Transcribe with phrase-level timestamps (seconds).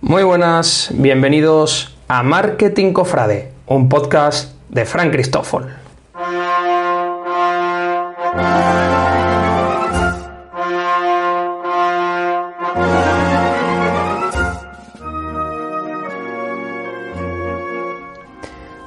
[0.00, 5.66] Muy buenas, bienvenidos a Marketing Cofrade, un podcast de Frank Cristófol.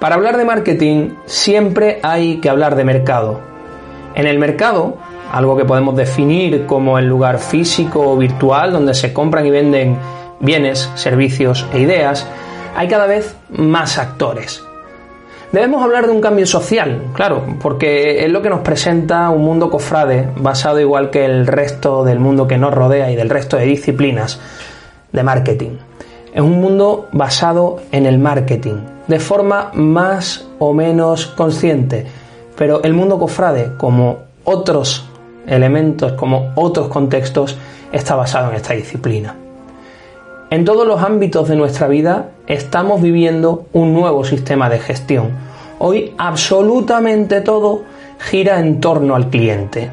[0.00, 3.40] Para hablar de marketing siempre hay que hablar de mercado.
[4.16, 4.96] En el mercado,
[5.30, 9.96] algo que podemos definir como el lugar físico o virtual donde se compran y venden
[10.40, 12.26] bienes, servicios e ideas,
[12.76, 14.62] hay cada vez más actores.
[15.52, 19.70] Debemos hablar de un cambio social, claro, porque es lo que nos presenta un mundo
[19.70, 23.64] cofrade basado igual que el resto del mundo que nos rodea y del resto de
[23.64, 24.40] disciplinas
[25.12, 25.78] de marketing.
[26.34, 28.74] Es un mundo basado en el marketing,
[29.06, 32.06] de forma más o menos consciente,
[32.58, 35.08] pero el mundo cofrade, como otros
[35.46, 37.56] elementos, como otros contextos,
[37.92, 39.45] está basado en esta disciplina.
[40.48, 45.30] En todos los ámbitos de nuestra vida estamos viviendo un nuevo sistema de gestión.
[45.80, 47.82] Hoy absolutamente todo
[48.20, 49.90] gira en torno al cliente.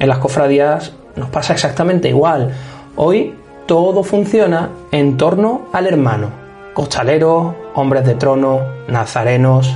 [0.00, 2.52] En las cofradías nos pasa exactamente igual.
[2.96, 3.34] Hoy
[3.66, 6.30] todo funciona en torno al hermano.
[6.72, 9.72] Costaleros, hombres de trono, nazarenos,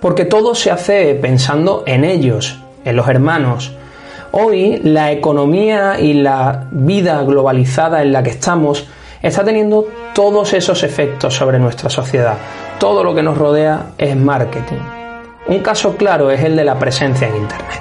[0.00, 3.72] porque todo se hace pensando en ellos, en los hermanos.
[4.32, 8.86] Hoy la economía y la vida globalizada en la que estamos
[9.22, 12.34] está teniendo todos esos efectos sobre nuestra sociedad.
[12.78, 14.80] Todo lo que nos rodea es marketing.
[15.48, 17.80] Un caso claro es el de la presencia en Internet.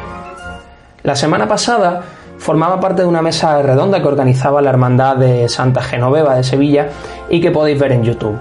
[1.03, 2.01] La semana pasada
[2.37, 6.89] formaba parte de una mesa redonda que organizaba la Hermandad de Santa Genoveva de Sevilla
[7.29, 8.37] y que podéis ver en YouTube.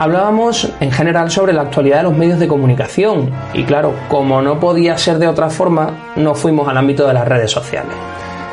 [0.00, 4.60] Hablábamos en general sobre la actualidad de los medios de comunicación y claro, como no
[4.60, 7.96] podía ser de otra forma, nos fuimos al ámbito de las redes sociales.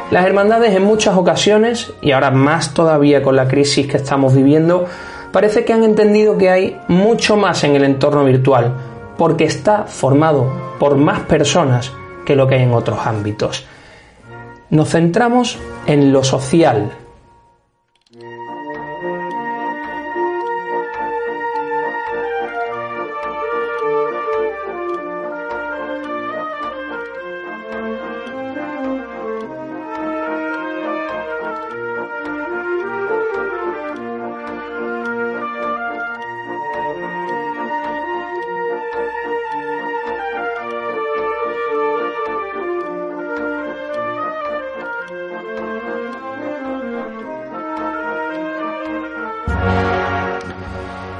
[0.10, 4.88] Las hermandades en muchas ocasiones, y ahora más todavía con la crisis que estamos viviendo,
[5.32, 8.73] parece que han entendido que hay mucho más en el entorno virtual,
[9.16, 11.94] porque está formado por más personas
[12.26, 13.67] que lo que hay en otros ámbitos.
[14.72, 16.89] Nos centramos en lo social,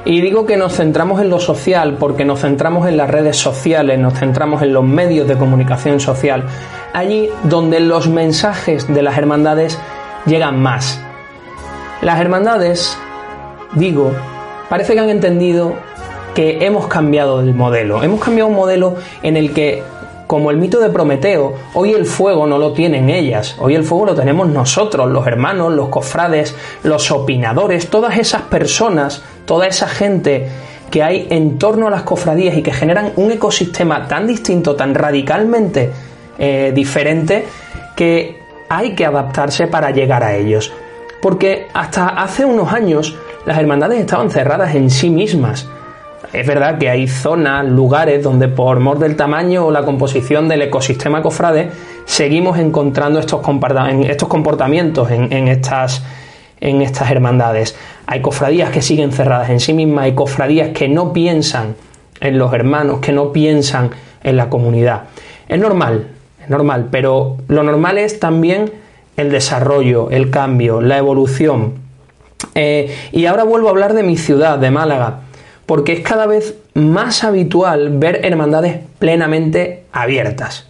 [0.06, 3.98] Y digo que nos centramos en lo social porque nos centramos en las redes sociales,
[3.98, 6.44] nos centramos en los medios de comunicación social,
[6.92, 9.76] allí donde los mensajes de las hermandades
[10.24, 11.00] llegan más.
[12.02, 12.96] Las hermandades,
[13.74, 14.12] digo,
[14.68, 15.74] parece que han entendido
[16.36, 18.00] que hemos cambiado el modelo.
[18.04, 18.94] Hemos cambiado un modelo
[19.24, 19.82] en el que
[20.26, 24.06] como el mito de Prometeo, hoy el fuego no lo tienen ellas, hoy el fuego
[24.06, 30.48] lo tenemos nosotros, los hermanos, los cofrades, los opinadores, todas esas personas, toda esa gente
[30.90, 34.94] que hay en torno a las cofradías y que generan un ecosistema tan distinto, tan
[34.94, 35.90] radicalmente
[36.38, 37.44] eh, diferente,
[37.94, 40.72] que hay que adaptarse para llegar a ellos.
[41.22, 43.16] Porque hasta hace unos años
[43.46, 45.68] las hermandades estaban cerradas en sí mismas
[46.36, 50.62] es verdad que hay zonas, lugares donde por mor del tamaño o la composición del
[50.62, 51.70] ecosistema cofrade
[52.04, 56.02] seguimos encontrando estos, comportamientos en, estas,
[57.10, 57.74] hermandades.
[58.06, 61.74] Hay cofradías que siguen cerradas en sí mismas, hay cofradías que no piensan
[62.20, 63.90] en los hermanos, que no piensan
[64.22, 65.04] en la comunidad.
[65.48, 66.08] Es normal,
[66.42, 68.72] es normal, pero lo normal es también
[69.16, 71.86] el desarrollo, el cambio, la evolución.
[72.54, 75.20] Eh, y ahora vuelvo a hablar de mi ciudad, de Málaga
[75.66, 80.68] porque es cada vez más habitual ver hermandades plenamente abiertas.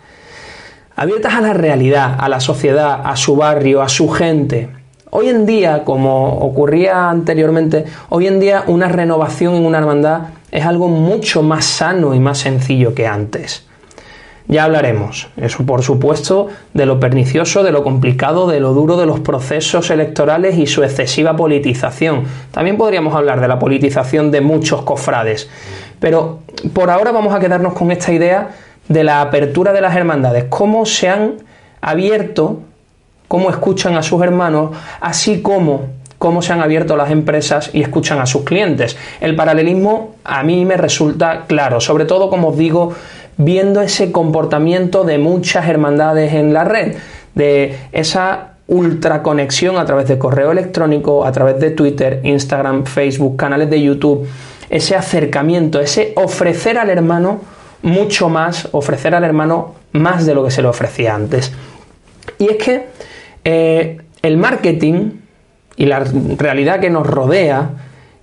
[0.97, 4.71] Abiertas a la realidad, a la sociedad, a su barrio, a su gente.
[5.11, 10.21] Hoy en día, como ocurría anteriormente, hoy en día una renovación en una hermandad
[10.51, 13.67] es algo mucho más sano y más sencillo que antes.
[14.49, 19.05] Ya hablaremos, eso por supuesto, de lo pernicioso, de lo complicado, de lo duro de
[19.05, 22.25] los procesos electorales y su excesiva politización.
[22.53, 25.49] También podríamos hablar de la politización de muchos cofrades.
[25.99, 26.41] Pero
[26.73, 28.51] por ahora vamos a quedarnos con esta idea
[28.89, 31.35] de la apertura de las hermandades, cómo se han
[31.81, 32.61] abierto,
[33.27, 38.21] cómo escuchan a sus hermanos, así como cómo se han abierto las empresas y escuchan
[38.21, 38.97] a sus clientes.
[39.21, 42.95] El paralelismo a mí me resulta claro, sobre todo como os digo,
[43.37, 46.97] viendo ese comportamiento de muchas hermandades en la red,
[47.35, 53.71] de esa ultraconexión a través de correo electrónico, a través de Twitter, Instagram, Facebook, canales
[53.71, 54.27] de YouTube,
[54.71, 57.41] ese acercamiento, ese ofrecer al hermano
[57.83, 61.53] mucho más, ofrecer al hermano más de lo que se le ofrecía antes.
[62.39, 62.87] Y es que
[63.45, 65.11] eh, el marketing
[65.77, 67.71] y la realidad que nos rodea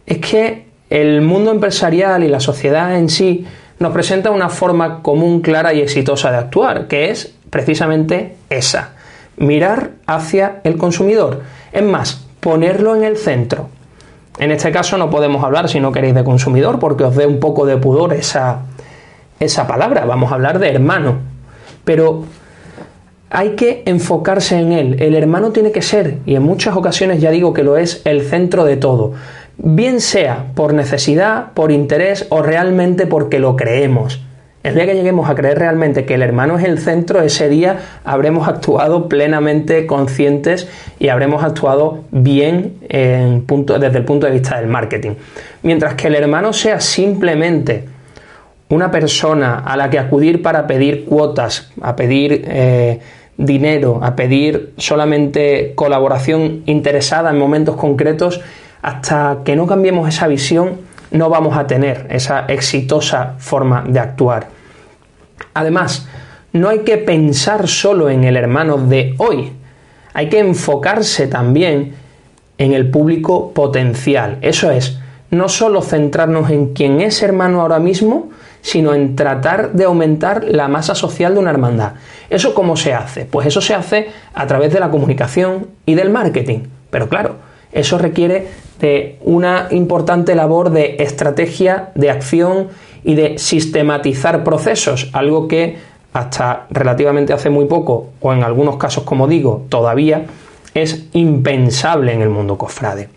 [0.06, 3.46] es que el mundo empresarial y la sociedad en sí
[3.84, 8.92] nos presenta una forma común, clara y exitosa de actuar, que es precisamente esa,
[9.36, 11.42] mirar hacia el consumidor.
[11.74, 13.68] Es más, ponerlo en el centro.
[14.40, 17.42] En este caso no podemos hablar, si no queréis, de consumidor, porque os dé un
[17.42, 18.62] poco de pudor esa,
[19.42, 20.06] esa palabra.
[20.06, 21.18] Vamos a hablar de hermano.
[21.84, 22.24] Pero
[23.30, 24.96] hay que enfocarse en él.
[25.02, 28.22] El hermano tiene que ser, y en muchas ocasiones ya digo que lo es, el
[28.22, 29.12] centro de todo.
[29.58, 34.22] Bien sea por necesidad, por interés o realmente porque lo creemos.
[34.64, 37.80] El día que lleguemos a creer realmente que el hermano es el centro, ese día
[38.06, 40.70] habremos actuado plenamente conscientes
[41.00, 45.16] y habremos actuado bien desde el punto de vista del marketing.
[45.64, 47.84] Mientras que el hermano sea simplemente
[48.70, 53.02] una persona a la que acudir para pedir cuotas, a pedir eh,
[53.36, 58.40] dinero, a pedir solamente colaboración interesada en momentos concretos,
[58.84, 64.48] hasta que no cambiemos esa visión, no vamos a tener esa exitosa forma de actuar.
[65.54, 66.08] Además,
[66.52, 69.54] no hay que pensar solo en el hermano de hoy,
[70.14, 71.96] hay que enfocarse también
[72.58, 74.38] en el público potencial.
[74.42, 75.00] Eso es,
[75.32, 78.30] no solo centrarnos en quién es hermano ahora mismo,
[78.62, 81.94] sino en tratar de aumentar la masa social de una hermandad.
[82.30, 83.26] ¿Eso cómo se hace?
[83.26, 86.60] Pues eso se hace a través de la comunicación y del marketing.
[86.90, 87.38] Pero claro,
[87.72, 88.48] eso requiere
[89.22, 92.68] una importante labor de estrategia, de acción
[93.04, 95.78] y de sistematizar procesos, algo que
[96.14, 100.26] hasta relativamente hace muy poco, o en algunos casos, como digo, todavía
[100.74, 103.10] es impensable en el mundo cofrade.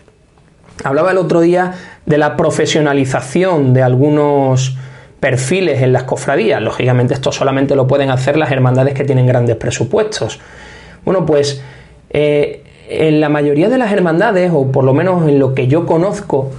[0.85, 1.75] Hablaba el otro día
[2.05, 4.77] de la profesionalización de algunos
[5.21, 6.61] perfiles en las cofradías.
[6.63, 10.39] Lógicamente esto solamente lo pueden hacer las hermandades que tienen grandes presupuestos.
[11.05, 11.63] Bueno, pues
[12.11, 15.87] eh, en la mayoría de las hermandades, o por lo menos en lo que yo
[15.87, 16.51] conozco,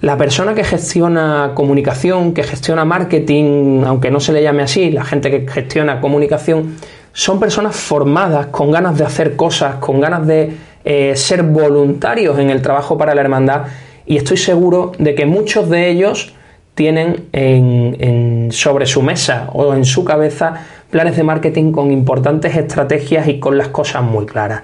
[0.00, 5.04] la persona que gestiona comunicación, que gestiona marketing, aunque no se le llame así, la
[5.04, 6.76] gente que gestiona comunicación,
[7.12, 10.52] son personas formadas, con ganas de hacer cosas, con ganas de
[10.84, 13.62] eh, ser voluntarios en el trabajo para la hermandad
[14.06, 16.32] y estoy seguro de que muchos de ellos
[16.74, 23.28] tienen en, sobre su mesa o en su cabeza planes de marketing con importantes estrategias
[23.28, 24.62] y con las cosas muy claras.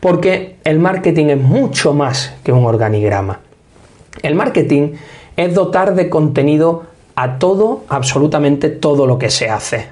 [0.00, 3.40] Porque el marketing es mucho más que un organigrama.
[4.22, 4.92] El marketing
[5.36, 6.84] es dotar de contenido
[7.14, 9.86] a todo, absolutamente todo lo que se hace.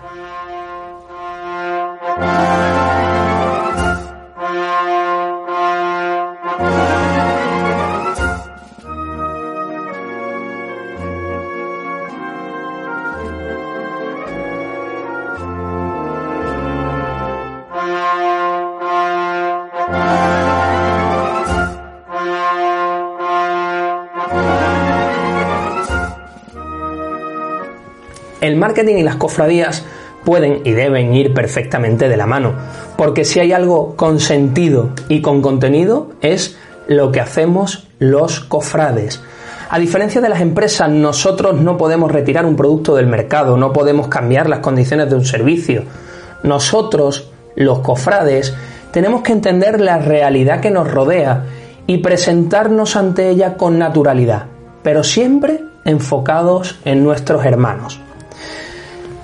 [28.40, 29.84] El marketing y las cofradías
[30.24, 32.54] pueden y deben ir perfectamente de la mano,
[32.96, 39.22] porque si hay algo con sentido y con contenido es lo que hacemos los cofrades.
[39.70, 44.08] A diferencia de las empresas, nosotros no podemos retirar un producto del mercado, no podemos
[44.08, 45.84] cambiar las condiciones de un servicio.
[46.42, 48.52] Nosotros, los cofrades,
[48.90, 51.44] tenemos que entender la realidad que nos rodea
[51.86, 54.46] y presentarnos ante ella con naturalidad,
[54.82, 58.00] pero siempre enfocados en nuestros hermanos.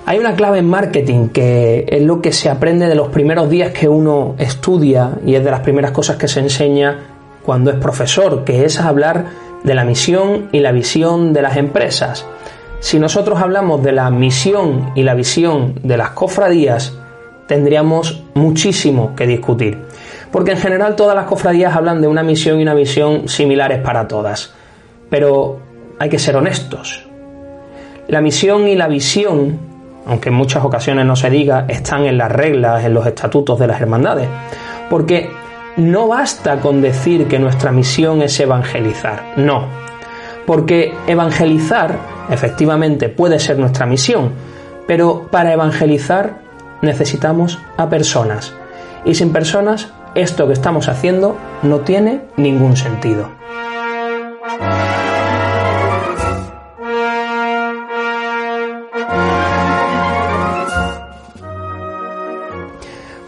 [0.09, 3.73] Hay una clave en marketing que es lo que se aprende de los primeros días
[3.73, 7.01] que uno estudia y es de las primeras cosas que se enseña
[7.45, 9.25] cuando es profesor, que es hablar
[9.65, 12.25] de la misión y la visión de las empresas.
[12.79, 16.97] Si nosotros hablamos de la misión y la visión de las cofradías,
[17.49, 19.77] tendríamos muchísimo que discutir.
[20.31, 24.07] Porque en general todas las cofradías hablan de una misión y una visión similares para
[24.07, 24.55] todas.
[25.11, 25.59] Pero
[25.99, 27.05] hay que ser honestos.
[28.07, 29.75] La misión y la visión
[30.07, 33.67] aunque en muchas ocasiones no se diga, están en las reglas, en los estatutos de
[33.67, 34.29] las hermandades.
[34.89, 35.31] Porque
[35.77, 39.67] no basta con decir que nuestra misión es evangelizar, no.
[40.47, 41.99] Porque evangelizar,
[42.31, 44.31] efectivamente, puede ser nuestra misión,
[44.87, 46.39] pero para evangelizar
[46.83, 48.55] necesitamos a personas.
[49.05, 53.36] Y sin personas esto que estamos haciendo no tiene ningún sentido.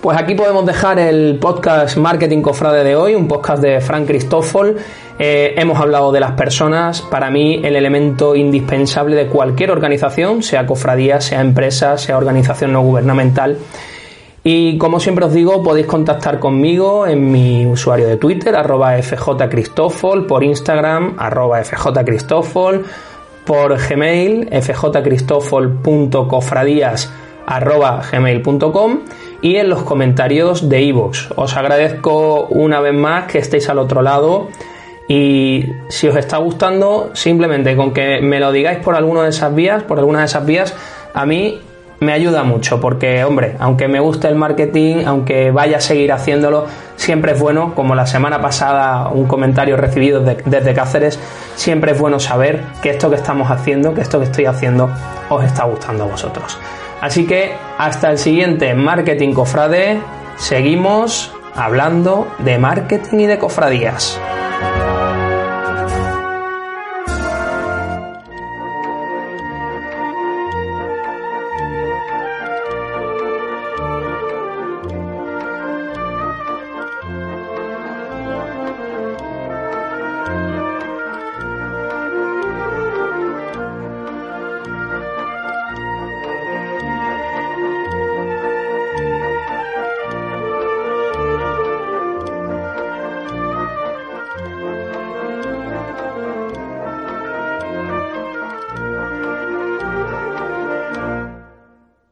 [0.09, 4.79] Pues aquí podemos dejar el podcast Marketing Cofrade de hoy, un podcast de Frank Cristófol.
[5.19, 10.65] Eh, hemos hablado de las personas, para mí el elemento indispensable de cualquier organización, sea
[10.65, 13.59] cofradía, sea empresa, sea organización no gubernamental.
[14.43, 20.25] Y como siempre os digo, podéis contactar conmigo en mi usuario de Twitter, arroba fjcristofol,
[20.25, 22.87] por Instagram, arroba fjcristofol,
[23.45, 27.13] por Gmail, fjcristofol.cofradías,
[27.45, 29.01] arroba gmail.com
[29.43, 31.33] y en los comentarios de iVoox.
[31.37, 34.49] Os agradezco una vez más que estéis al otro lado
[35.09, 39.55] y si os está gustando, simplemente con que me lo digáis por alguna de esas
[39.55, 40.75] vías, por alguna de esas vías,
[41.15, 41.61] a mí
[42.01, 46.67] me ayuda mucho porque, hombre, aunque me guste el marketing, aunque vaya a seguir haciéndolo,
[46.97, 51.19] siempre es bueno, como la semana pasada un comentario recibido desde Cáceres,
[51.57, 54.91] siempre es bueno saber que esto que estamos haciendo, que esto que estoy haciendo,
[55.29, 56.59] os está gustando a vosotros.
[57.01, 60.01] Así que hasta el siguiente Marketing Cofrade,
[60.37, 64.21] seguimos hablando de marketing y de cofradías.